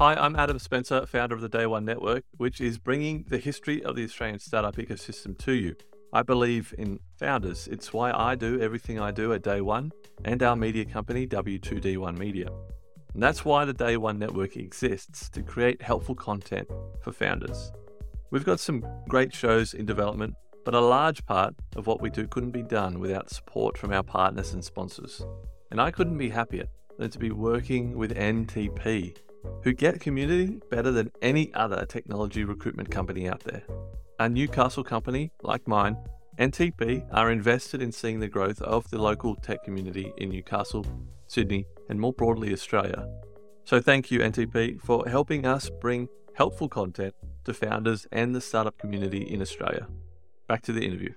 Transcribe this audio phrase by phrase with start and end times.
[0.00, 3.84] Hi, I'm Adam Spencer, founder of the Day One Network, which is bringing the history
[3.84, 5.76] of the Australian startup ecosystem to you.
[6.14, 7.68] I believe in founders.
[7.68, 9.92] It's why I do everything I do at Day One
[10.24, 12.48] and our media company, W2D1 Media.
[13.12, 16.68] And that's why the Day One Network exists to create helpful content
[17.02, 17.70] for founders.
[18.30, 22.26] We've got some great shows in development, but a large part of what we do
[22.26, 25.20] couldn't be done without support from our partners and sponsors.
[25.70, 26.64] And I couldn't be happier
[26.96, 29.14] than to be working with NTP,
[29.62, 33.62] who get community better than any other technology recruitment company out there.
[34.18, 35.96] A Newcastle company like mine,
[36.38, 40.86] NTP are invested in seeing the growth of the local tech community in Newcastle,
[41.26, 43.06] Sydney, and more broadly Australia.
[43.64, 47.14] So thank you, NTP, for helping us bring helpful content
[47.44, 49.86] to founders and the startup community in Australia.
[50.48, 51.14] Back to the interview.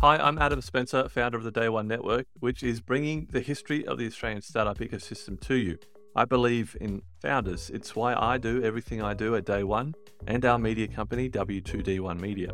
[0.00, 3.86] Hi, I'm Adam Spencer, founder of the Day One Network, which is bringing the history
[3.86, 5.78] of the Australian startup ecosystem to you.
[6.16, 7.70] I believe in founders.
[7.70, 9.94] It's why I do everything I do at Day One
[10.28, 12.50] and our media company, W2D1 Media.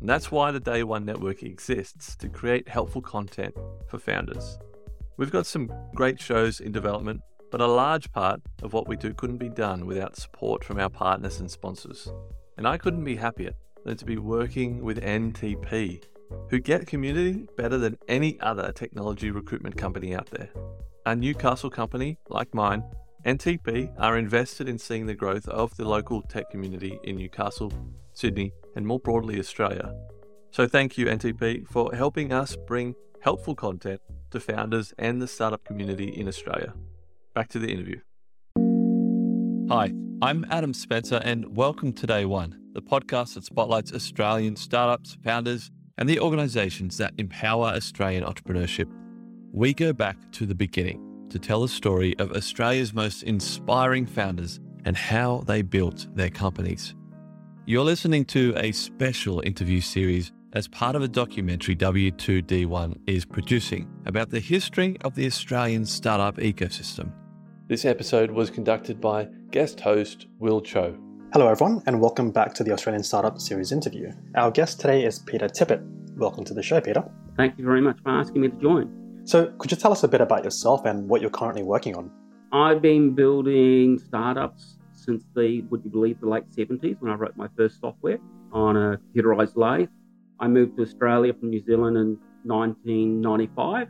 [0.00, 3.54] And that's why the Day One Network exists to create helpful content
[3.88, 4.58] for founders.
[5.16, 7.20] We've got some great shows in development,
[7.52, 10.90] but a large part of what we do couldn't be done without support from our
[10.90, 12.12] partners and sponsors.
[12.56, 13.52] And I couldn't be happier
[13.84, 16.02] than to be working with NTP,
[16.50, 20.50] who get community better than any other technology recruitment company out there.
[21.08, 22.84] A Newcastle company like mine,
[23.24, 27.72] NTP are invested in seeing the growth of the local tech community in Newcastle,
[28.12, 29.94] Sydney, and more broadly Australia.
[30.50, 35.64] So thank you, NTP, for helping us bring helpful content to founders and the startup
[35.64, 36.74] community in Australia.
[37.34, 38.00] Back to the interview.
[39.70, 45.16] Hi, I'm Adam Spencer, and welcome to Day One, the podcast that spotlights Australian startups,
[45.24, 48.92] founders, and the organizations that empower Australian entrepreneurship.
[49.52, 54.60] We go back to the beginning to tell the story of Australia's most inspiring founders
[54.84, 56.94] and how they built their companies.
[57.64, 63.88] You're listening to a special interview series as part of a documentary W2D1 is producing
[64.04, 67.10] about the history of the Australian startup ecosystem.
[67.68, 70.98] This episode was conducted by guest host Will Tjo.
[71.32, 74.12] Hello, everyone, and welcome back to the Australian Startup Series interview.
[74.36, 75.82] Our guest today is Peter Tippett.
[76.16, 77.02] Welcome to the show, Peter.
[77.38, 79.07] Thank you very much for asking me to join.
[79.28, 82.10] So, could you tell us a bit about yourself and what you're currently working on?
[82.50, 87.36] I've been building startups since the, would you believe, the late 70s when I wrote
[87.36, 88.16] my first software
[88.54, 89.90] on a computerized lathe.
[90.40, 93.88] I moved to Australia from New Zealand in 1995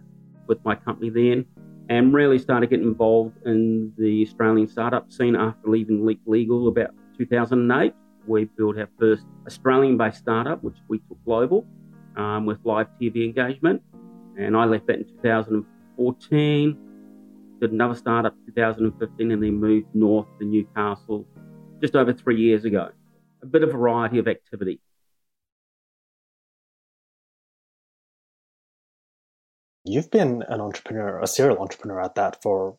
[0.49, 1.47] with my company then
[1.89, 6.91] and really started getting involved in the Australian startup scene after leaving Leap Legal about
[7.17, 7.95] 2008.
[8.27, 11.65] We built our first Australian based startup, which we took global
[12.17, 13.83] um, with live TV engagement.
[14.39, 16.79] And I left that in 2014,
[17.61, 21.27] did another startup in 2015, and then moved north to Newcastle
[21.81, 22.91] just over three years ago.
[23.43, 24.81] A bit of variety of activity.
[29.85, 32.77] You've been an entrepreneur, a serial entrepreneur at that for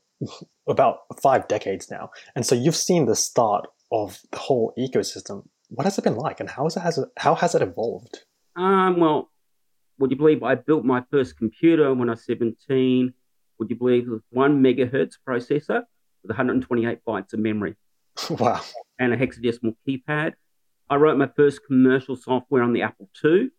[0.67, 2.11] about five decades now.
[2.35, 5.47] And so you've seen the start of the whole ecosystem.
[5.69, 8.19] What has it been like and how has it, has it, how has it evolved?
[8.55, 9.29] Um, well,
[9.99, 13.13] would you believe I built my first computer when I was 17?
[13.59, 15.83] Would you believe it was one megahertz processor
[16.23, 17.75] with 128 bytes of memory?
[18.29, 18.61] Wow.
[18.97, 20.33] And a hexadecimal keypad.
[20.89, 23.49] I wrote my first commercial software on the Apple II.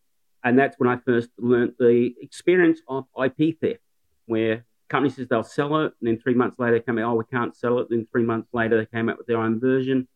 [0.45, 3.81] And that's when I first learned the experience of IP theft,
[4.27, 7.15] where company says they'll sell it, and then three months later they come out, oh,
[7.15, 7.89] we can't sell it.
[7.89, 10.09] Then three months later they came out with their own version,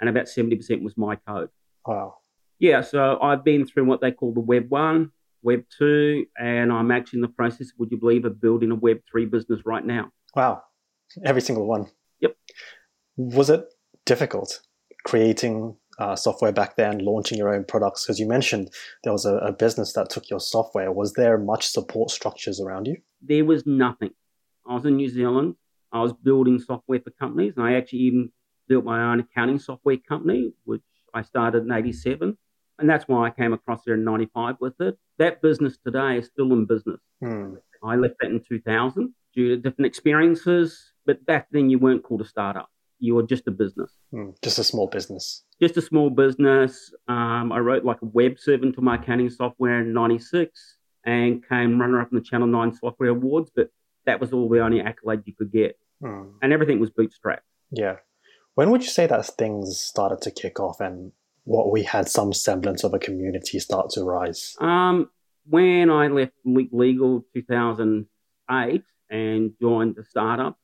[0.00, 1.50] and about 70% was my code.
[1.86, 2.16] Wow.
[2.58, 5.10] Yeah, so I've been through what they call the Web 1,
[5.44, 8.98] Web 2, and I'm actually in the process, would you believe, of building a Web
[9.10, 10.10] 3 business right now.
[10.34, 10.62] Wow.
[11.24, 11.86] Every single one.
[12.20, 12.36] Yep.
[13.16, 13.64] Was it
[14.06, 14.60] difficult
[15.04, 18.04] creating uh, software back then, launching your own products?
[18.04, 18.70] Because you mentioned
[19.04, 20.90] there was a, a, business that took your software.
[20.90, 22.96] Was there much support structures around you?
[23.22, 24.10] There was nothing.
[24.66, 25.56] I was in New Zealand.
[25.92, 28.32] I was building software for companies, and I actually even
[28.66, 30.82] built my own accounting software company, which
[31.12, 32.36] I started in '87,
[32.78, 34.98] and that's why I came across there in '95 with it.
[35.18, 37.00] That business today is still in business.
[37.20, 37.54] Hmm.
[37.82, 42.22] I left that in 2000 due to different experiences, but back then you weren't called
[42.22, 42.68] a startup
[43.04, 43.92] you were just a business.
[44.12, 45.44] Mm, just a small business.
[45.60, 46.92] Just a small business.
[47.06, 51.80] Um, I wrote like a web server to my accounting software in 96 and came
[51.80, 53.70] runner up in the Channel 9 Software Awards, but
[54.06, 55.78] that was all the only accolade you could get.
[56.02, 56.32] Mm.
[56.40, 57.40] And everything was bootstrapped.
[57.70, 57.96] Yeah.
[58.54, 61.12] When would you say that things started to kick off and
[61.44, 64.56] what we had some semblance of a community start to rise?
[64.60, 65.10] Um,
[65.46, 70.58] when I left Legal 2008 and joined the startup,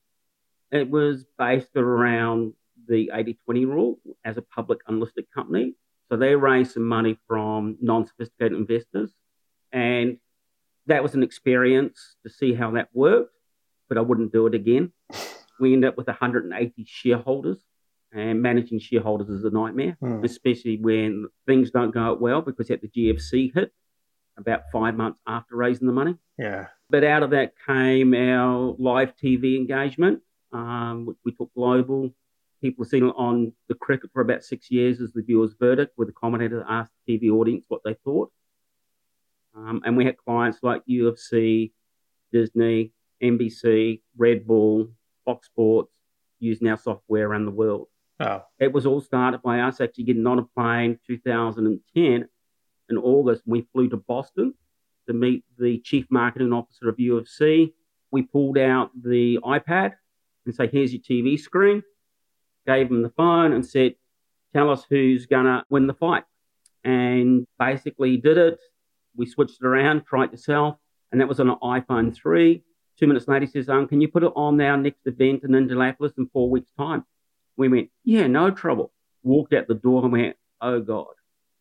[0.73, 2.55] It was based around
[2.87, 5.75] the 80 20 rule as a public unlisted company.
[6.09, 9.11] So they raised some money from non sophisticated investors.
[9.73, 10.19] And
[10.87, 13.35] that was an experience to see how that worked,
[13.89, 14.93] but I wouldn't do it again.
[15.61, 17.59] We ended up with 180 shareholders,
[18.13, 20.25] and managing shareholders is a nightmare, Hmm.
[20.25, 23.73] especially when things don't go well because at the GFC hit
[24.37, 26.17] about five months after raising the money.
[26.39, 26.69] Yeah.
[26.89, 30.23] But out of that came our live TV engagement,
[30.53, 32.13] um, which we took global.
[32.61, 35.93] People have seen it on the cricket for about six years as the viewer's verdict,
[35.97, 38.33] where the commentator asked the TV audience what they thought.
[39.55, 41.73] Um, and we had clients like UFC,
[42.33, 42.93] Disney,
[43.23, 44.91] NBC, Red Bull,
[45.25, 45.93] Fox Sports
[46.39, 47.89] using our software around the world.
[48.21, 48.43] Oh.
[48.59, 52.29] It was all started by us actually getting on a plane 2010
[52.91, 53.43] in August.
[53.47, 54.53] We flew to Boston
[55.07, 57.73] to meet the chief marketing officer of UFC.
[58.11, 59.95] We pulled out the iPad
[60.45, 61.83] and say, here's your TV screen.
[62.67, 63.95] Gave him the phone and said,
[64.53, 66.25] tell us who's going to win the fight.
[66.85, 68.59] And basically did it.
[69.17, 70.81] We switched it around, tried to sell,
[71.11, 72.63] and that was on an iPhone 3.
[72.99, 75.55] Two minutes later, he says, um, can you put it on our next event in
[75.55, 77.05] Indianapolis in four weeks' time?
[77.61, 78.91] We went, yeah, no trouble.
[79.23, 81.09] Walked out the door and went, oh God.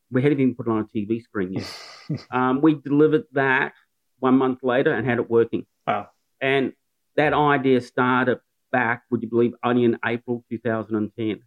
[0.09, 2.21] We hadn't even put it on a TV screen yet.
[2.31, 3.73] um, we delivered that
[4.19, 5.65] one month later and had it working.
[5.85, 6.07] Wow.
[6.39, 6.71] And
[7.17, 8.39] that idea started
[8.71, 11.41] back, would you believe, only in April 2010.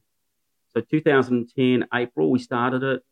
[0.74, 3.02] So 2010, April, we started it.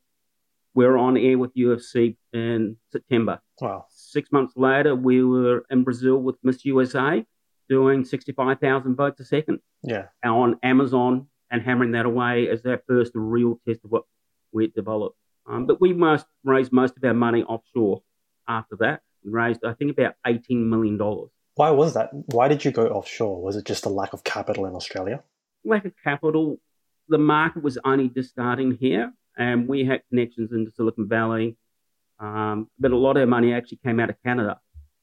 [0.75, 3.41] We were on air with UFC in September.
[3.63, 3.87] Wow.
[3.89, 7.25] Six months later, we were in Brazil with Miss USA
[7.71, 10.09] doing 65,000 votes a second Yeah.
[10.23, 14.05] on Amazon and hammering that away as our first real test of what
[14.53, 15.17] we had developed.
[15.47, 18.03] Um, but we must raised most of our money offshore
[18.47, 19.03] after that.
[19.25, 20.99] We raised, I think, about $18 million.
[21.55, 22.11] Why was that?
[22.13, 23.43] Why did you go offshore?
[23.43, 25.23] Was it just a lack of capital in Australia?
[25.65, 26.59] Lack of capital,
[27.09, 31.57] the market was only just starting here, and we had connections into Silicon Valley.
[32.19, 34.61] Um, but a lot of our money actually came out of Canada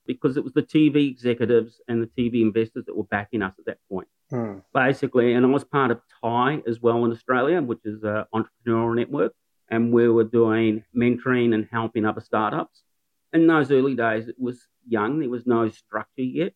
[0.08, 3.66] because it was the TV executives and the TV investors that were backing us at
[3.66, 4.08] that point.
[4.30, 4.58] Hmm.
[4.74, 5.34] basically.
[5.34, 9.34] And I was part of TIE as well in Australia, which is an entrepreneurial network.
[9.70, 12.84] And we were doing mentoring and helping other startups.
[13.34, 16.54] In those early days, it was young, there was no structure yet,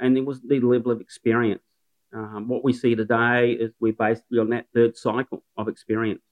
[0.00, 1.62] and there was the level of experience.
[2.12, 6.22] Um, what we see today is we're basically on that third cycle of experience.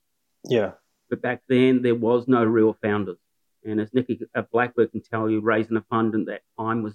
[0.44, 0.72] Yeah.
[1.08, 3.18] But back then, there was no real founders.
[3.64, 4.20] And as Nicky
[4.50, 6.94] Blackbird can tell you, raising a fund at that time was,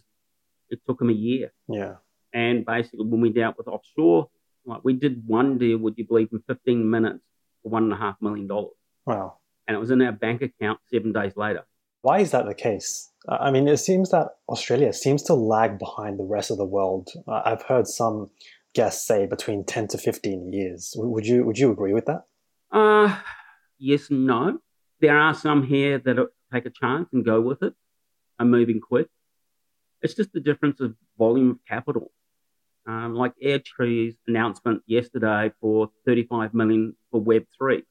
[0.70, 1.54] it took him a year.
[1.68, 1.96] Yeah.
[2.34, 4.30] And basically, when we dealt with offshore,
[4.66, 7.24] like we did one deal, would you believe, in 15 minutes
[7.64, 8.76] for one and a half million dollars.
[9.06, 9.38] Wow.
[9.68, 11.66] And it was in our bank account seven days later.
[12.02, 13.12] Why is that the case?
[13.28, 17.10] I mean, it seems that Australia seems to lag behind the rest of the world.
[17.28, 18.30] I've heard some
[18.74, 20.94] guests say between 10 to 15 years.
[20.96, 22.24] Would you would you agree with that?
[22.72, 23.18] Uh,
[23.78, 24.60] yes and no.
[25.02, 27.74] There are some here that are, take a chance and go with it,
[28.40, 29.08] are moving quick.
[30.02, 32.12] It's just the difference of volume of capital.
[32.86, 37.84] Um, like Airtree's announcement yesterday for 35 million for Web3.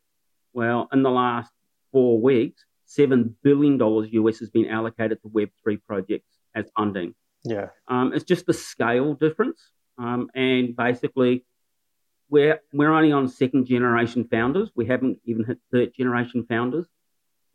[0.55, 1.53] Well, in the last
[1.93, 7.15] four weeks, $7 billion US has been allocated to Web3 projects as funding.
[7.45, 7.69] Yeah.
[7.89, 9.61] Um, it's just the scale difference.
[9.99, 11.45] Um, and basically,
[12.31, 14.71] we're, we're only on second generation founders.
[14.75, 16.87] We haven't even hit third generation founders.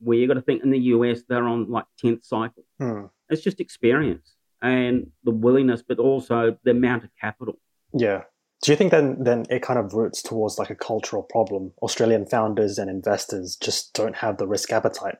[0.03, 2.63] Where you got to think in the US, they're on like 10th cycle.
[2.79, 3.05] Hmm.
[3.29, 7.59] It's just experience and the willingness, but also the amount of capital.
[7.93, 8.23] Yeah.
[8.61, 11.71] Do you think then then it kind of roots towards like a cultural problem?
[11.81, 15.17] Australian founders and investors just don't have the risk appetite.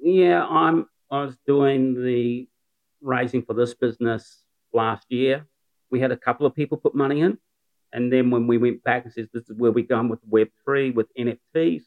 [0.00, 0.86] Yeah, I'm.
[1.10, 2.48] I was doing the
[3.00, 5.46] raising for this business last year.
[5.90, 7.38] We had a couple of people put money in,
[7.92, 10.48] and then when we went back and says this is where we're going with Web
[10.64, 11.82] three with NFTs,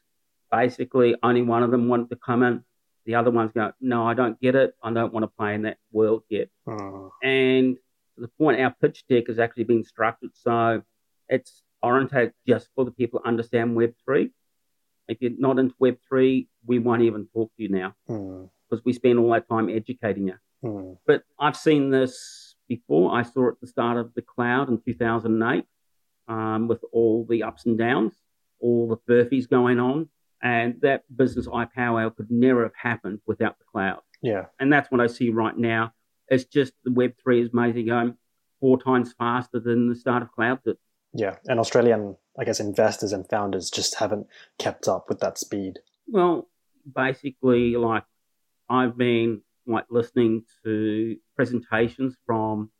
[0.51, 2.63] basically only one of them wanted to come in.
[3.05, 4.75] The other ones go, no, I don't get it.
[4.83, 6.49] I don't want to play in that world yet.
[6.67, 7.07] Hmm.
[7.23, 7.75] And
[8.15, 10.81] to the point, our pitch deck has actually been structured so
[11.29, 14.31] it's orientated just for the people who understand Web three.
[15.07, 18.43] If you're not into Web three, we won't even talk to you now Hmm.
[18.69, 20.35] because we spend all our time educating you.
[20.61, 20.93] Hmm.
[21.07, 23.13] But I've seen this before.
[23.15, 25.65] I saw it at the start of the cloud in 2008
[26.27, 28.13] um, with all the ups and downs,
[28.59, 30.07] all the furfies going on.
[30.43, 34.01] And that business iPower could never have happened without the cloud.
[34.21, 34.45] Yeah.
[34.59, 35.93] And that's what I see right now.
[36.27, 38.17] It's just the Web3 is amazing going
[38.59, 40.77] four times faster than the start of cloud did.
[41.13, 41.35] Yeah.
[41.45, 45.79] And Australian, I guess, investors and founders just haven't kept up with that speed.
[46.07, 46.47] Well,
[46.95, 48.03] basically, like
[48.69, 52.71] I've been like listening to presentations from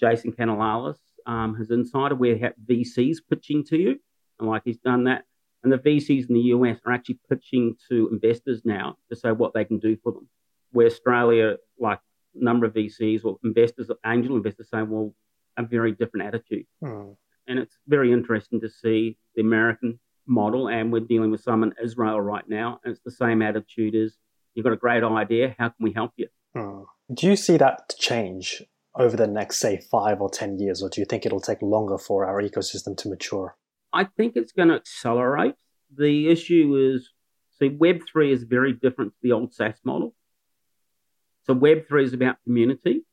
[0.00, 0.96] Jason Calacanis
[1.28, 4.00] um, his insider where VCs pitching to you,
[4.40, 5.24] and like he's done that.
[5.62, 9.54] And the VCs in the US are actually pitching to investors now to say what
[9.54, 10.28] they can do for them.
[10.70, 12.00] Where Australia, like
[12.34, 15.14] a number of VCs or investors, angel investors, say, well,
[15.56, 16.66] a very different attitude.
[16.82, 17.12] Hmm.
[17.46, 21.72] And it's very interesting to see the American model, and we're dealing with some in
[21.82, 24.16] Israel right now, and it's the same attitude as
[24.54, 26.28] you've got a great idea, how can we help you?
[26.54, 26.82] Hmm.
[27.12, 28.62] Do you see that change
[28.94, 31.96] over the next, say, five or 10 years, or do you think it'll take longer
[31.96, 33.56] for our ecosystem to mature?
[33.92, 35.54] I think it's going to accelerate.
[35.96, 37.10] The issue is,
[37.58, 40.14] see, Web3 is very different to the old SaaS model.
[41.44, 43.04] So Web3 is about community.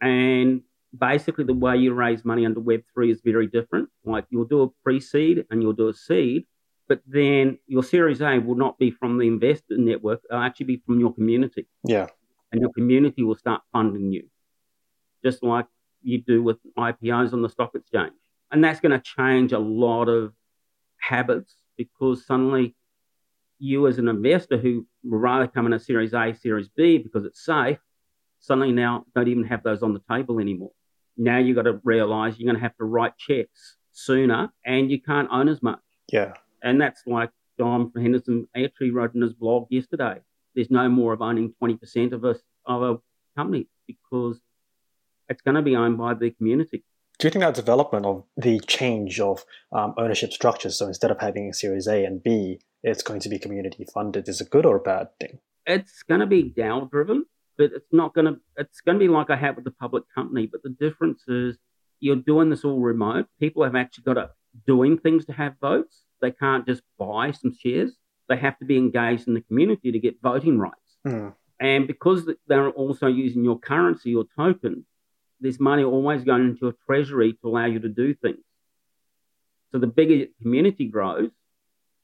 [0.00, 0.62] And
[0.96, 3.90] basically, the way you raise money under Web3 is very different.
[4.04, 6.46] Like you'll do a pre seed and you'll do a seed,
[6.88, 10.82] but then your Series A will not be from the investor network, it'll actually be
[10.86, 11.66] from your community.
[11.84, 12.06] Yeah.
[12.50, 14.28] And your community will start funding you,
[15.24, 15.66] just like
[16.02, 18.14] you do with IPOs on the stock exchange.
[18.52, 20.32] And that's going to change a lot of
[20.98, 22.74] habits because suddenly
[23.58, 27.24] you, as an investor who would rather come in a Series A, Series B because
[27.24, 27.78] it's safe,
[28.40, 30.72] suddenly now don't even have those on the table anymore.
[31.16, 35.00] Now you've got to realize you're going to have to write checks sooner and you
[35.00, 35.80] can't own as much.
[36.10, 36.32] Yeah.
[36.62, 40.20] And that's like Dom Henderson actually wrote in his blog yesterday.
[40.54, 42.98] There's no more of owning 20% of a, of a
[43.36, 44.40] company because
[45.28, 46.84] it's going to be owned by the community.
[47.20, 51.20] Do you think that development of the change of um, ownership structures, so instead of
[51.20, 54.64] having a Series A and B, it's going to be community funded, is a good
[54.64, 55.38] or a bad thing?
[55.66, 57.26] It's going to be DAO driven,
[57.58, 58.40] but it's not going to.
[58.56, 60.46] It's going to be like I had with the public company.
[60.46, 61.58] But the difference is
[62.00, 63.26] you're doing this all remote.
[63.38, 64.30] People have actually got to
[64.66, 66.04] doing things to have votes.
[66.22, 67.92] They can't just buy some shares.
[68.30, 70.96] They have to be engaged in the community to get voting rights.
[71.04, 71.28] Hmm.
[71.60, 74.86] And because they're also using your currency or token,
[75.40, 78.44] there's money always going into a treasury to allow you to do things.
[79.72, 81.30] So the bigger community grows,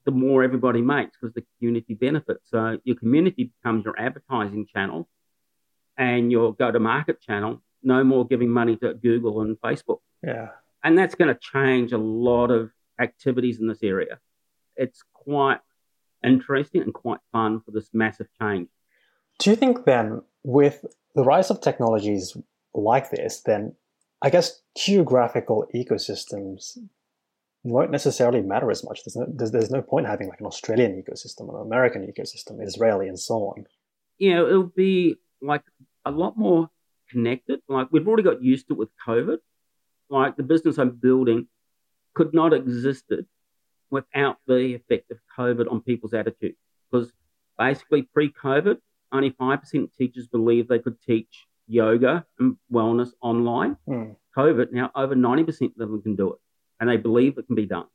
[0.05, 2.49] the more everybody makes because the community benefits.
[2.49, 5.07] So your community becomes your advertising channel
[5.97, 9.99] and your go to market channel, no more giving money to Google and Facebook.
[10.23, 10.49] Yeah.
[10.83, 14.19] And that's going to change a lot of activities in this area.
[14.75, 15.59] It's quite
[16.23, 18.69] interesting and quite fun for this massive change.
[19.39, 22.35] Do you think then, with the rise of technologies
[22.77, 23.75] like this, then
[24.21, 26.77] I guess geographical ecosystems
[27.63, 29.03] won't necessarily matter as much.
[29.03, 33.07] There's no, there's, there's no point having like an Australian ecosystem, an American ecosystem, Israeli,
[33.07, 33.65] and so on.
[34.17, 35.63] You know, it'll be like
[36.05, 36.69] a lot more
[37.09, 37.61] connected.
[37.67, 39.37] Like we've already got used to it with COVID.
[40.09, 41.47] Like the business I'm building
[42.13, 43.25] could not existed
[43.89, 46.55] without the effect of COVID on people's attitude.
[46.89, 47.11] Because
[47.57, 48.77] basically pre-COVID,
[49.11, 53.77] only 5% of teachers believed they could teach yoga and wellness online.
[53.87, 54.15] Mm.
[54.35, 56.39] COVID, now over 90% of them can do it
[56.79, 57.87] and they believe it can be done.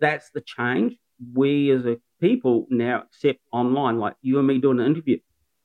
[0.00, 0.96] That's the change.
[1.34, 5.18] We as a people now accept online, like you and me doing an interview.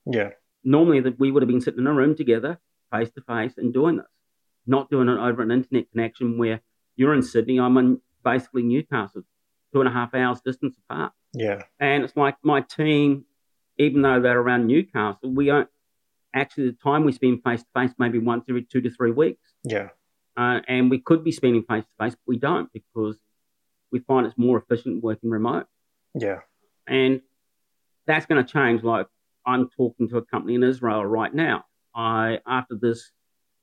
[0.06, 0.32] Yeah.
[0.64, 2.60] Normally, that we would have been sitting in a room together,
[2.92, 4.08] face to face, and doing this,
[4.66, 6.62] not doing it over an internet connection where
[6.96, 9.22] you're in Sydney, I'm in basically Newcastle,
[9.74, 11.14] two and a half hours distance apart.
[11.34, 11.64] Yeah.
[11.80, 13.26] And it's like my team,
[13.78, 15.70] even though they're around Newcastle, we don't
[16.36, 19.54] actually the time we spend face to face maybe once every two to three weeks.
[19.64, 19.90] Yeah.
[20.38, 23.18] Uh, and we could be spending face to face, but we don't because
[23.92, 25.66] we find it's more efficient working remote.
[26.14, 26.40] Yeah.
[26.88, 27.22] And
[28.06, 28.84] that's going to change.
[28.84, 29.08] Like
[29.46, 31.66] I'm talking to a company in Israel right now.
[31.96, 33.12] I after this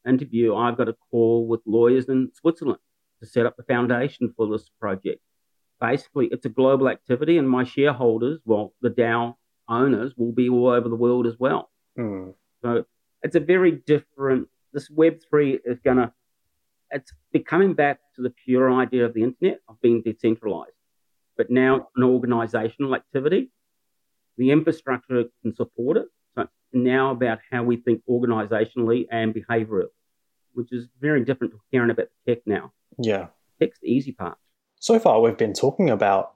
[0.09, 2.81] interview, I've got a call with lawyers in Switzerland
[3.21, 5.21] to set up the foundation for this project.
[5.81, 9.35] Basically, it's a global activity, and my shareholders, well, the DAO
[9.69, 11.71] owners, will be all over the world as well.
[11.99, 12.35] Mm.
[12.63, 12.85] So
[13.23, 14.49] it's a very different.
[14.73, 16.13] This Web three is going to
[16.93, 20.73] it's becoming back to the pure idea of the internet of being decentralized,
[21.37, 23.51] but now an organizational activity.
[24.39, 26.07] The infrastructure can support it.
[26.35, 29.89] So now about how we think organizationally and behaviorally,
[30.53, 32.73] which is very different to caring about the tech now.
[32.99, 33.29] Yeah.
[33.59, 34.39] Tech's the easy part.
[34.79, 36.35] So far, we've been talking about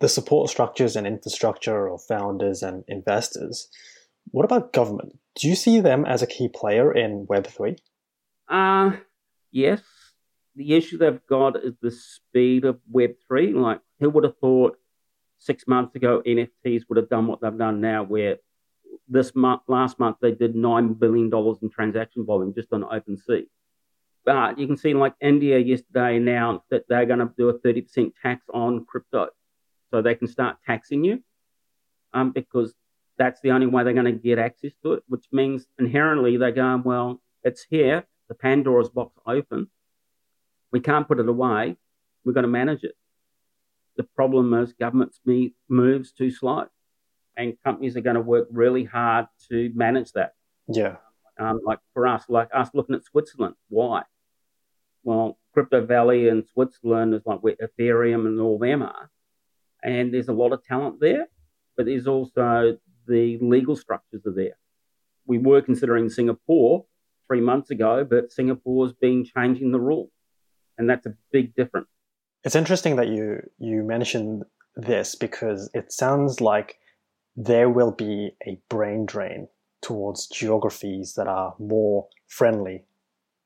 [0.00, 3.68] the support structures and infrastructure of founders and investors.
[4.30, 5.18] What about government?
[5.36, 7.78] Do you see them as a key player in Web3?
[8.48, 8.92] Uh,
[9.50, 9.80] yes.
[10.54, 13.54] The issue they've got is the speed of Web3.
[13.54, 14.78] Like, who would have thought
[15.38, 18.36] six months ago NFTs would have done what they've done now, where
[19.08, 21.30] this month, last month, they did $9 billion
[21.62, 23.46] in transaction volume just on OpenSea.
[24.24, 28.12] But you can see, like, India yesterday announced that they're going to do a 30%
[28.22, 29.28] tax on crypto.
[29.90, 31.22] So they can start taxing you
[32.12, 32.72] um, because
[33.18, 36.52] that's the only way they're going to get access to it, which means inherently they're
[36.52, 39.68] going, well, it's here, the Pandora's box open.
[40.72, 41.76] We can't put it away.
[42.24, 42.96] We've got to manage it.
[43.96, 45.20] The problem is government's
[45.68, 46.66] moves too slow,
[47.36, 50.34] and companies are going to work really hard to manage that.
[50.66, 50.96] Yeah.
[51.38, 53.54] Um, like for us, like us looking at Switzerland.
[53.68, 54.02] Why?
[55.04, 59.10] Well, Crypto Valley in Switzerland is like where Ethereum and all them are.
[59.82, 61.28] And there's a lot of talent there,
[61.76, 64.56] but there's also the legal structures are there.
[65.26, 66.84] We were considering Singapore
[67.26, 70.10] three months ago, but Singapore's been changing the rules.
[70.76, 71.88] And that's a big difference.
[72.42, 74.44] It's interesting that you you mentioned
[74.76, 76.78] this because it sounds like
[77.36, 79.48] there will be a brain drain
[79.80, 82.84] towards geographies that are more friendly,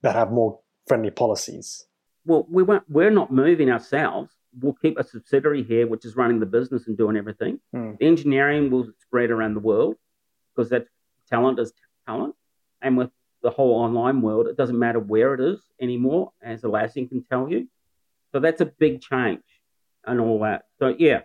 [0.03, 1.87] that have more friendly policies.
[2.25, 4.33] Well, we won't, we're not moving ourselves.
[4.61, 7.61] We'll keep a subsidiary here, which is running the business and doing everything.
[7.75, 7.99] Mm.
[7.99, 9.97] The engineering will spread around the world
[10.55, 10.87] because that
[11.29, 11.73] talent is
[12.07, 12.35] talent.
[12.81, 13.11] And with
[13.43, 17.49] the whole online world, it doesn't matter where it is anymore, as Atlassian can tell
[17.49, 17.69] you.
[18.33, 19.43] So that's a big change
[20.05, 20.65] and all that.
[20.79, 21.21] So, yeah,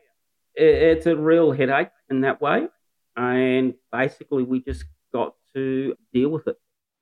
[0.56, 2.68] it, it's a real headache in that way.
[3.16, 6.58] And basically, we just got to deal with it.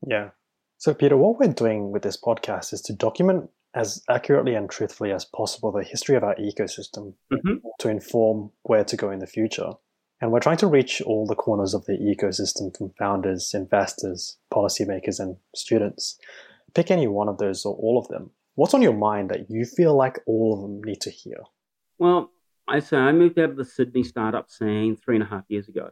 [0.05, 0.29] Yeah.
[0.77, 5.11] So, Peter, what we're doing with this podcast is to document as accurately and truthfully
[5.11, 7.55] as possible the history of our ecosystem mm-hmm.
[7.79, 9.71] to inform where to go in the future.
[10.19, 15.19] And we're trying to reach all the corners of the ecosystem from founders, investors, policymakers,
[15.19, 16.19] and students.
[16.75, 18.31] Pick any one of those or all of them.
[18.55, 21.37] What's on your mind that you feel like all of them need to hear?
[21.97, 22.29] Well,
[22.67, 25.67] I say I moved out of the Sydney startup scene three and a half years
[25.67, 25.89] ago.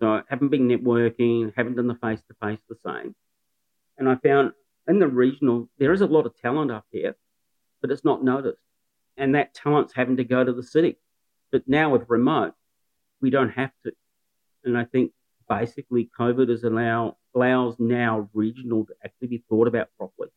[0.00, 3.14] So I haven't been networking, haven't done the face to face the same.
[3.98, 4.52] And I found
[4.88, 7.16] in the regional, there is a lot of talent up here,
[7.80, 8.60] but it's not noticed.
[9.16, 10.98] And that talent's having to go to the city.
[11.50, 12.54] But now with remote,
[13.20, 13.92] we don't have to.
[14.64, 15.12] And I think
[15.48, 20.30] basically COVID is allow allows now regional to actually be thought about properly,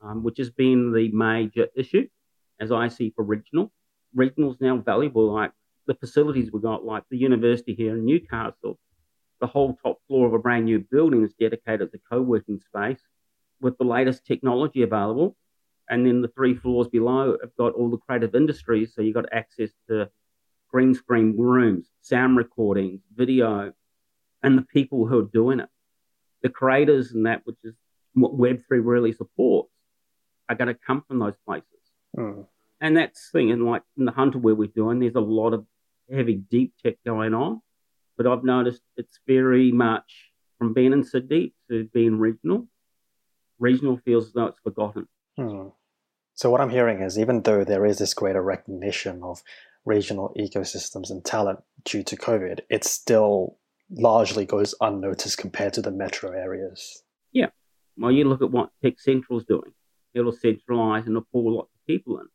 [0.00, 2.08] um, which has been the major issue,
[2.60, 3.72] as I see for regional.
[4.14, 5.52] Regional is now valuable, like
[5.86, 8.78] the facilities we got, like the university here in Newcastle,
[9.40, 13.00] the whole top floor of a brand new building is dedicated to co-working space
[13.60, 15.36] with the latest technology available.
[15.90, 18.92] And then the three floors below have got all the creative industries.
[18.94, 20.10] So you've got access to
[20.70, 23.72] green screen rooms, sound recordings, video,
[24.42, 25.68] and the people who are doing it.
[26.42, 27.74] The creators and that, which is
[28.12, 29.70] what Web3 really supports,
[30.48, 31.64] are going to come from those places.
[32.16, 32.46] Mm.
[32.80, 33.50] And that's the thing.
[33.50, 35.66] And like in the Hunter where we're doing, there's a lot of
[36.10, 37.60] heavy deep tech going on.
[38.16, 42.68] But I've noticed it's very much from being in Sydney to being regional.
[43.58, 45.08] Regional feels as though it's forgotten.
[45.36, 45.68] Hmm.
[46.34, 49.42] So what I'm hearing is even though there is this greater recognition of
[49.84, 53.58] regional ecosystems and talent due to COVID, it still
[53.90, 57.02] largely goes unnoticed compared to the metro areas.
[57.32, 57.48] Yeah.
[57.96, 59.72] Well, you look at what Tech Central's doing.
[60.14, 62.26] It'll centralize and pull lots of people in.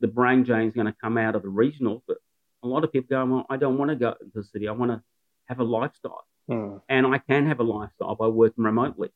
[0.00, 2.18] The brain drain is going to come out of the regional, but
[2.62, 4.68] a lot of people go, well, I don't want to go to the city.
[4.68, 5.02] I want to
[5.46, 6.24] have a lifestyle.
[6.48, 6.78] Hmm.
[6.88, 9.10] And I can have a lifestyle by working remotely.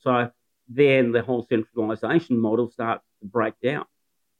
[0.00, 0.30] So
[0.68, 3.84] then the whole centralization model starts to break down.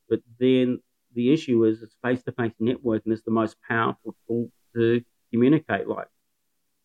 [0.08, 0.80] But then
[1.14, 6.08] the issue is it's face-to-face networking is the most powerful tool to communicate like.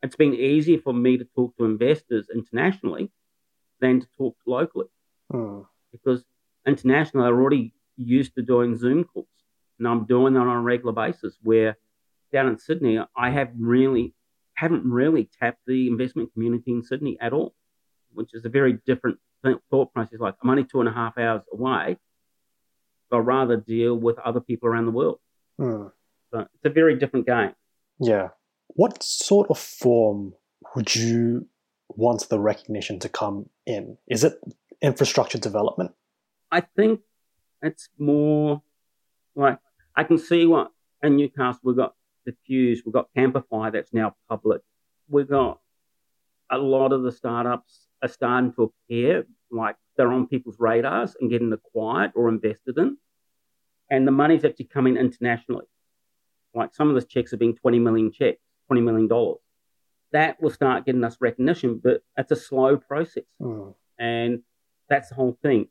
[0.02, 3.12] It's been easier for me to talk to investors internationally
[3.82, 4.88] than to talk locally.
[5.32, 5.62] Hmm.
[5.92, 6.24] Because
[6.66, 9.28] internationally they're already used to doing Zoom calls.
[9.78, 11.78] And I'm doing that on a regular basis where
[12.32, 14.14] down in Sydney I have really
[14.54, 17.54] haven't really tapped the investment community in Sydney at all,
[18.14, 19.18] which is a very different
[19.70, 20.20] thought process.
[20.20, 21.98] Like, I'm only two and a half hours away,
[23.10, 25.20] but I'd rather deal with other people around the world.
[25.58, 25.88] Hmm.
[26.32, 27.54] So it's a very different game.
[28.00, 28.30] Yeah.
[28.68, 30.34] What sort of form
[30.76, 31.48] would you
[31.90, 33.98] want the recognition to come in?
[34.08, 34.40] Is it
[34.82, 35.92] infrastructure development?
[36.52, 37.02] I think
[37.62, 38.62] it's more
[39.36, 39.60] like
[39.96, 40.72] I can see what
[41.04, 44.62] in Newcastle we've got Diffuse, we've got Camplify that's now public.
[45.08, 45.60] We've got
[46.50, 51.30] a lot of the startups are starting to appear like they're on people's radars and
[51.30, 52.98] getting acquired or invested in.
[53.90, 55.66] And the money's actually coming internationally.
[56.54, 59.36] Like some of those checks have been 20 million checks, $20 million.
[60.12, 63.24] That will start getting us recognition, but it's a slow process.
[63.42, 63.76] Mm.
[63.98, 64.44] And
[64.90, 65.68] that's the whole thing.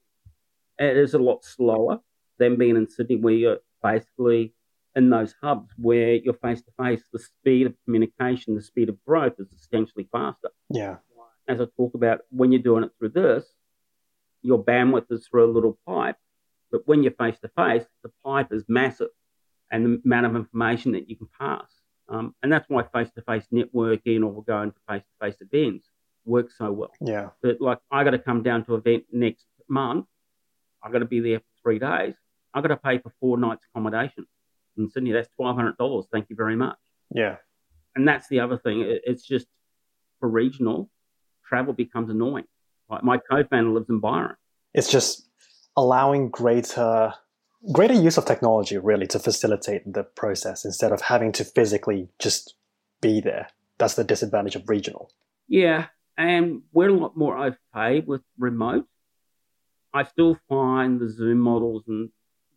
[0.78, 2.00] It is a lot slower
[2.38, 4.54] than being in Sydney, where you're basically
[4.94, 9.02] in those hubs where you're face to face, the speed of communication, the speed of
[9.04, 10.50] growth is substantially faster.
[10.70, 10.96] Yeah.
[11.48, 13.44] As I talk about, when you're doing it through this,
[14.42, 16.16] your bandwidth is through a little pipe,
[16.70, 19.08] but when you're face to face, the pipe is massive
[19.70, 21.66] and the amount of information that you can pass.
[22.08, 25.88] Um, and that's why face to face networking or going to face to face events
[26.24, 26.92] works so well.
[27.00, 27.30] Yeah.
[27.42, 30.06] But like, I got to come down to an event next month.
[30.82, 32.14] I got to be there for three days,
[32.54, 34.26] I've got to pay for four nights accommodation
[34.76, 35.12] in Sydney.
[35.12, 36.06] That's twelve hundred dollars.
[36.12, 36.78] Thank you very much.
[37.14, 37.36] Yeah.
[37.94, 38.84] And that's the other thing.
[38.86, 39.46] It's just
[40.20, 40.90] for regional
[41.48, 42.44] travel becomes annoying.
[42.90, 44.36] Like my co-founder lives in Byron.
[44.74, 45.28] It's just
[45.76, 47.14] allowing greater
[47.72, 52.54] greater use of technology really to facilitate the process instead of having to physically just
[53.00, 53.48] be there.
[53.78, 55.10] That's the disadvantage of regional.
[55.48, 58.86] Yeah, and we're a lot more overpaid with remote.
[59.92, 62.10] I still find the Zoom models and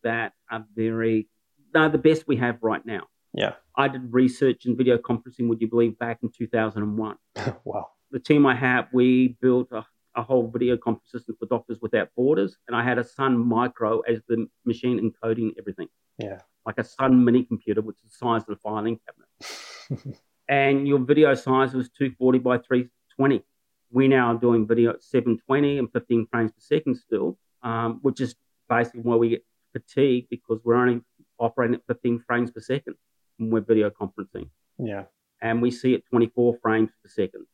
[0.03, 1.29] that are very
[1.73, 3.03] they're the best we have right now.
[3.33, 3.53] Yeah.
[3.77, 7.15] I did research in video conferencing, would you believe, back in 2001.
[7.63, 7.89] wow.
[8.11, 12.09] The team I have, we built a, a whole video conference system for Doctors Without
[12.15, 15.87] Borders, and I had a Sun Micro as the machine encoding everything.
[16.17, 16.39] Yeah.
[16.65, 20.19] Like a Sun mini computer, which is the size of the filing cabinet.
[20.49, 23.43] and your video size was 240 by 320.
[23.91, 28.19] We now are doing video at 720 and 15 frames per second still, um, which
[28.19, 28.35] is
[28.69, 31.01] basically where we get fatigue because we're only
[31.39, 32.95] operating at 15 frames per second
[33.37, 34.49] when we're video conferencing.
[34.77, 35.03] Yeah.
[35.41, 37.45] And we see it 24 frames per second.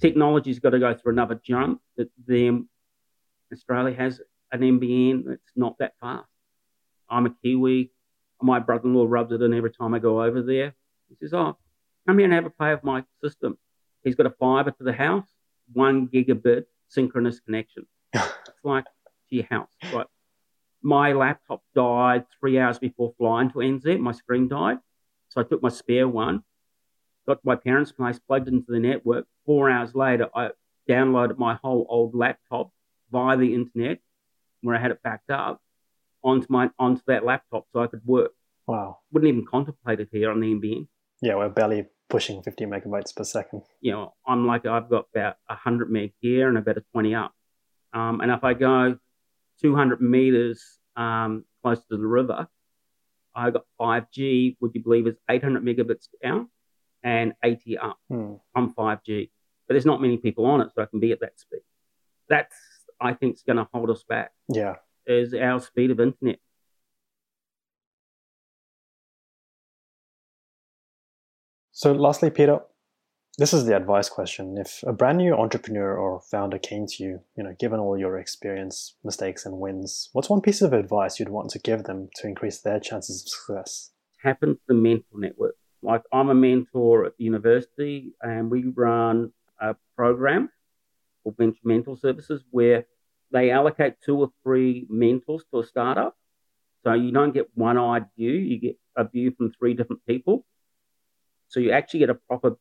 [0.00, 2.68] Technology's got to go through another jump that then
[3.52, 4.20] Australia has
[4.52, 6.28] an NBN that's not that fast.
[7.08, 7.90] I'm a Kiwi.
[8.40, 10.74] My brother-in-law rubs it in every time I go over there.
[11.08, 11.56] He says, "Oh,
[12.06, 13.58] come here and have a play of my system."
[14.02, 15.28] He's got a fibre to the house,
[15.72, 17.86] one gigabit synchronous connection.
[18.12, 19.68] it's like to your house.
[20.82, 24.00] My laptop died three hours before flying to NZ.
[24.00, 24.78] My screen died.
[25.28, 26.42] So I took my spare one,
[27.26, 29.26] got to my parents' place, plugged into the network.
[29.46, 30.50] Four hours later, I
[30.88, 32.70] downloaded my whole old laptop
[33.10, 34.00] via the internet,
[34.62, 35.60] where I had it backed up,
[36.22, 38.32] onto my onto that laptop so I could work.
[38.66, 38.98] Wow.
[39.12, 40.86] Wouldn't even contemplate it here on the NBN.
[41.22, 43.62] Yeah, we're barely pushing 50 megabytes per second.
[43.80, 47.32] You know, I'm like, I've got about 100 meg here and about a 20 up.
[47.92, 48.98] Um, and if I go
[49.62, 52.48] 200 meters um, close to the river,
[53.34, 56.48] I got 5G, would you believe, is 800 megabits down
[57.02, 58.34] and 80 up hmm.
[58.54, 59.30] on 5G.
[59.66, 61.60] But there's not many people on it, so I can be at that speed.
[62.28, 62.56] That's,
[63.00, 64.32] I think, is going to hold us back.
[64.48, 64.76] Yeah.
[65.06, 66.38] Is our speed of internet.
[71.72, 72.60] So, lastly, Peter,
[73.38, 74.58] this is the advice question.
[74.58, 78.18] If a brand new entrepreneur or founder came to you, you know, given all your
[78.18, 82.26] experience, mistakes, and wins, what's one piece of advice you'd want to give them to
[82.26, 83.92] increase their chances of success?
[84.22, 85.54] Tap into the mentor network.
[85.82, 90.50] Like I'm a mentor at the university, and we run a program
[91.22, 92.86] called Venture Mentor Services where
[93.32, 96.16] they allocate two or three mentors to a startup.
[96.82, 100.44] So you don't get one-eyed view; you get a view from three different people.
[101.48, 102.56] So you actually get a proper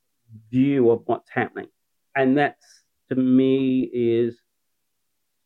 [0.52, 1.68] view of what's happening.
[2.16, 2.66] And that's
[3.10, 4.38] to me is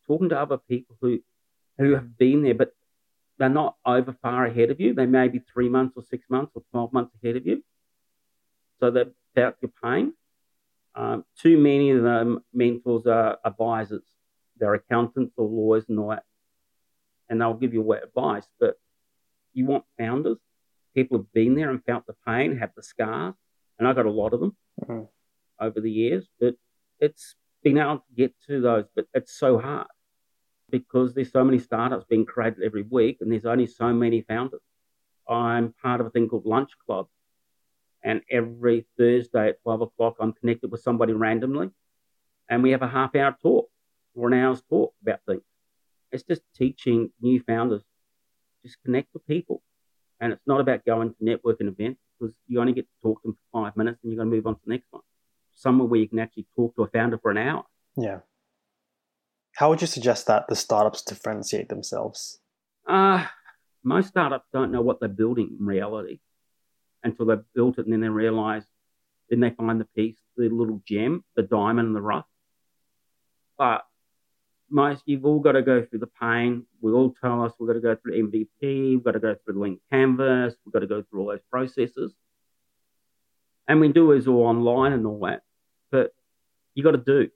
[0.06, 1.20] talking to other people who
[1.78, 2.72] who have been there, but
[3.38, 4.94] they're not over far ahead of you.
[4.94, 7.62] They may be three months or six months or 12 months ahead of you.
[8.80, 10.14] So they're about your pain.
[10.94, 14.04] Um, too many of them mentors are advisors.
[14.58, 16.24] They're accountants or lawyers and all that.
[17.28, 18.78] And they'll give you what advice, but
[19.52, 20.38] you want founders,
[20.94, 23.34] people who've been there and felt the pain, have the scars.
[23.78, 25.04] And I got a lot of them mm-hmm.
[25.58, 26.54] over the years, but
[27.00, 29.88] it's been able to get to those, but it's so hard
[30.78, 34.60] because there's so many startups being created every week and there's only so many founders.
[35.28, 37.06] I'm part of a thing called Lunch Club.
[38.02, 41.70] And every Thursday at 12 o'clock, I'm connected with somebody randomly.
[42.48, 43.70] And we have a half hour talk
[44.16, 45.44] or an hour's talk about things.
[46.10, 47.82] It's just teaching new founders,
[48.64, 49.62] just connect with people.
[50.18, 53.28] And it's not about going to networking events because you only get to talk to
[53.28, 55.02] them for five minutes and you're going to move on to the next one.
[55.54, 57.64] Somewhere where you can actually talk to a founder for an hour.
[57.96, 58.18] Yeah.
[59.56, 62.40] How would you suggest that the startups differentiate themselves?
[62.88, 63.24] Uh,
[63.84, 66.18] most startups don't know what they're building in reality
[67.04, 68.64] until they've built it and then they realize,
[69.30, 72.26] then they find the piece, the little gem, the diamond in the rough.
[73.56, 73.86] But
[74.68, 76.66] most, you've all got to go through the pain.
[76.80, 79.54] We all tell us we've got to go through MVP, we've got to go through
[79.54, 82.12] the lean canvas, we've got to go through all those processes.
[83.68, 85.42] And we do is all online and all that.
[85.92, 86.12] But
[86.74, 87.28] you got to do.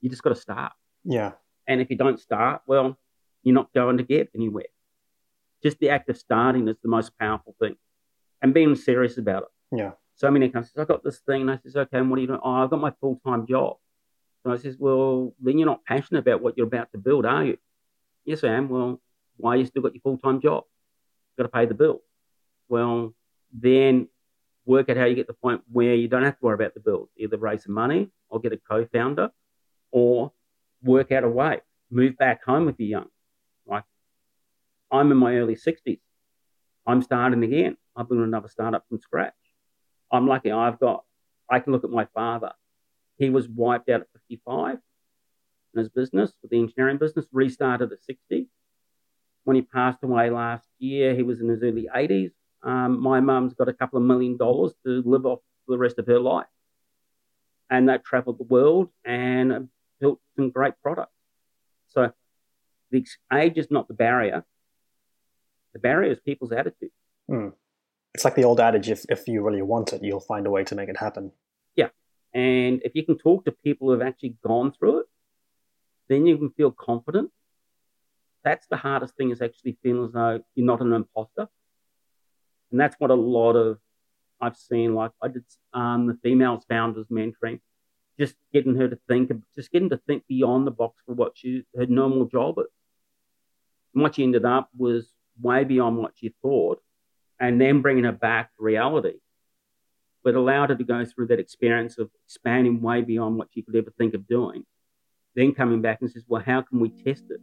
[0.00, 0.72] You just got to start.
[1.06, 1.32] Yeah.
[1.66, 2.98] And if you don't start, well,
[3.42, 4.66] you're not going to get anywhere.
[5.62, 7.76] Just the act of starting is the most powerful thing.
[8.42, 9.76] And being serious about it.
[9.78, 9.92] Yeah.
[10.16, 11.42] So many companies, I've got this thing.
[11.42, 12.40] And I says, okay, and what are you doing?
[12.42, 13.76] Oh, I've got my full time job.
[14.42, 17.44] So I says, well, then you're not passionate about what you're about to build, are
[17.44, 17.58] you?
[18.24, 18.68] Yes, I am.
[18.68, 19.00] Well,
[19.36, 20.64] why you still got your full time job?
[21.30, 22.02] You've got to pay the bill.
[22.68, 23.14] Well,
[23.52, 24.08] then
[24.64, 26.80] work out how you get the point where you don't have to worry about the
[26.80, 27.08] bills.
[27.16, 29.30] Either raise some money or get a co founder
[29.90, 30.32] or
[30.82, 31.60] work out a way.
[31.90, 33.08] Move back home with the young.
[33.66, 33.84] Like
[34.90, 36.00] I'm in my early 60s.
[36.86, 37.76] I'm starting again.
[37.96, 39.34] i have building another startup from scratch.
[40.12, 41.04] I'm lucky I've got,
[41.50, 42.52] I can look at my father.
[43.18, 44.78] He was wiped out at 55
[45.74, 48.46] in his business, with the engineering business, restarted at 60.
[49.44, 52.32] When he passed away last year, he was in his early 80s.
[52.62, 55.98] Um, my mum's got a couple of million dollars to live off for the rest
[55.98, 56.46] of her life.
[57.70, 59.68] And that traveled the world and
[60.00, 61.12] built some great products.
[61.88, 62.12] So
[62.90, 64.44] the age is not the barrier.
[65.72, 66.90] The barrier is people's attitude.
[67.28, 67.48] Hmm.
[68.14, 70.64] It's like the old adage if, if you really want it, you'll find a way
[70.64, 71.32] to make it happen.
[71.74, 71.88] Yeah.
[72.32, 75.06] And if you can talk to people who have actually gone through it,
[76.08, 77.30] then you can feel confident.
[78.44, 81.48] That's the hardest thing is actually feeling as though you're not an imposter.
[82.70, 83.78] And that's what a lot of
[84.40, 87.60] I've seen, like I did um, the females founders mentoring,
[88.18, 91.64] just getting her to think, just getting to think beyond the box for what she,
[91.76, 92.66] her normal job is.
[93.94, 95.08] And what she ended up was
[95.40, 96.80] way beyond what she thought
[97.38, 99.14] and then bringing her back to reality.
[100.24, 103.76] But allowed her to go through that experience of expanding way beyond what she could
[103.76, 104.64] ever think of doing.
[105.34, 107.40] Then coming back and says, well, how can we test it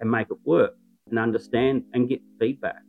[0.00, 0.74] and make it work
[1.08, 2.82] and understand and get feedback?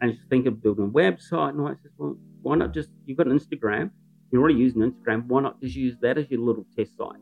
[0.00, 1.50] And just think of building a website.
[1.50, 3.92] And I says, well, why not just, you've got an Instagram,
[4.32, 7.20] you're already using Instagram, why not just use that as your little test site?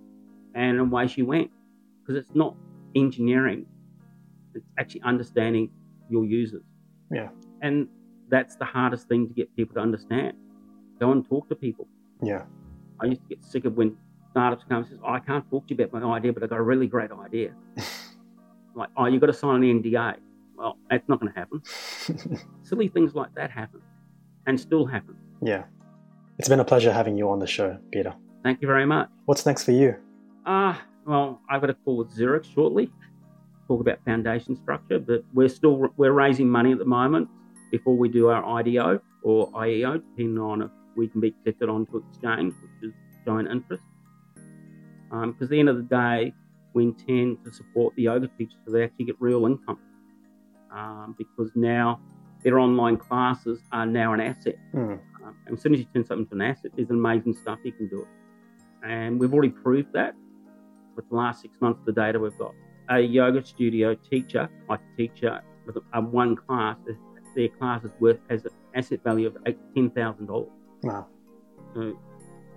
[0.54, 1.50] And away she went.
[2.00, 2.56] Because it's not
[2.96, 3.66] engineering,
[4.54, 5.70] it's actually understanding
[6.08, 6.64] your users.
[7.12, 7.28] Yeah.
[7.62, 7.88] And
[8.28, 10.34] that's the hardest thing to get people to understand.
[10.98, 11.86] Go and talk to people.
[12.22, 12.44] Yeah.
[13.00, 13.96] I used to get sick of when
[14.30, 16.50] startups come and says, oh, I can't talk to you about my idea, but I've
[16.50, 17.54] got a really great idea.
[18.74, 20.16] like, oh, you've got to sign an NDA.
[20.56, 21.62] Well, that's not going to happen.
[22.62, 23.80] Silly things like that happen
[24.46, 25.16] and still happen.
[25.42, 25.64] Yeah.
[26.40, 28.14] It's been a pleasure having you on the show, Peter.
[28.42, 29.10] Thank you very much.
[29.26, 29.94] What's next for you?
[30.46, 32.90] Ah, uh, well, I've got a call with Zurich shortly.
[33.68, 37.28] Talk about foundation structure, but we're still we're raising money at the moment
[37.70, 41.98] before we do our IDO or IEO, depending on if we can be accepted onto
[41.98, 42.94] exchange, which is
[43.26, 43.82] showing interest.
[45.10, 46.32] Because um, at the end of the day,
[46.72, 49.78] we intend to support the yoga teachers so they actually get real income.
[50.74, 52.00] Um, because now
[52.42, 54.56] their online classes are now an asset.
[54.72, 55.00] Mm.
[55.24, 57.72] Um, and as soon as you turn something into an asset, there's amazing stuff you
[57.72, 58.08] can do it.
[58.82, 60.14] And we've already proved that
[60.96, 62.54] with the last six months of the data we've got.
[62.88, 66.76] A yoga studio teacher, like a teacher with a, a one class,
[67.36, 69.36] their class is worth has an asset value of
[69.74, 70.50] ten thousand dollars.
[70.82, 71.06] Wow.
[71.74, 71.98] So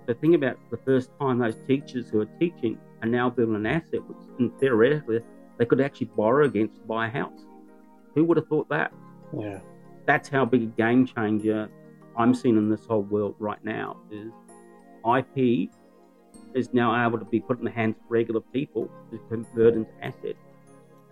[0.06, 3.66] the thing about the first time those teachers who are teaching are now building an
[3.66, 5.20] asset, which theoretically
[5.58, 7.46] they could actually borrow against to buy a house.
[8.14, 8.92] Who would have thought that?
[9.38, 9.60] Yeah.
[10.06, 11.68] That's how big a game changer
[12.16, 14.32] I'm seeing in this whole world right now is
[15.04, 15.70] IP
[16.54, 19.90] is now able to be put in the hands of regular people to convert into
[20.02, 20.38] assets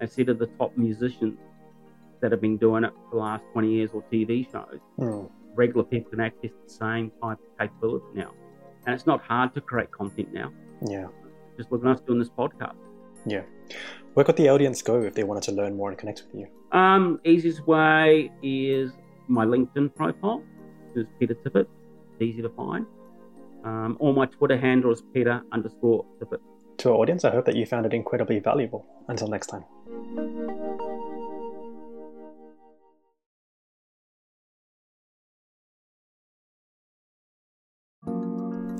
[0.00, 1.38] instead of the top musicians
[2.20, 4.78] that have been doing it for the last 20 years or TV shows.
[4.98, 5.30] Mm.
[5.54, 8.32] Regular people can access the same type of capability now.
[8.86, 10.52] And it's not hard to create content now.
[10.86, 11.08] Yeah.
[11.56, 12.76] Just look at us doing this podcast.
[13.26, 13.42] Yeah.
[14.14, 16.78] Where could the audience go if they wanted to learn more and connect with you?
[16.78, 18.92] Um, easiest way is
[19.28, 20.42] my LinkedIn profile,
[20.96, 21.66] is Peter Tippett.
[22.20, 22.86] Easy to find.
[23.64, 26.40] Um, or my Twitter handle is Peter underscore Tippett.
[26.78, 28.86] To our audience, I hope that you found it incredibly valuable.
[29.08, 29.64] Until next time.